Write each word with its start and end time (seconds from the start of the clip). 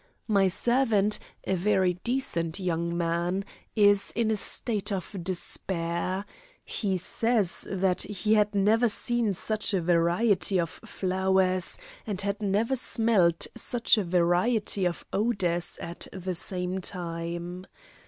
My 0.27 0.47
servant, 0.47 1.19
a 1.43 1.53
very 1.53 1.93
decent 2.03 2.59
young 2.59 2.97
man, 2.97 3.45
is 3.75 4.11
in 4.15 4.31
a 4.31 4.35
state 4.35 4.91
of 4.91 5.15
despair. 5.21 6.25
He 6.65 6.97
says 6.97 7.67
that 7.69 8.01
he 8.01 8.33
had 8.33 8.55
never 8.55 8.89
seen 8.89 9.35
such 9.35 9.75
a 9.75 9.81
variety 9.81 10.59
of 10.59 10.71
flowers 10.71 11.77
and 12.07 12.19
had 12.19 12.41
never 12.41 12.75
smelled 12.75 13.45
such 13.55 13.95
a 13.99 14.03
variety 14.03 14.87
of 14.87 15.05
odours 15.13 15.77
at 15.79 16.07
the 16.11 16.33
same 16.33 16.79
time. 16.81 17.67